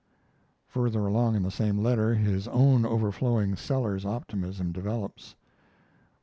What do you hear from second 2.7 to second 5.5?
overflowing Seller's optimism develops.